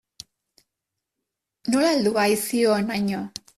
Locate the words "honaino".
2.73-3.25